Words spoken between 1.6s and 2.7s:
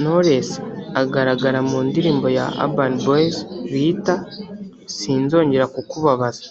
mu ndirimbo ya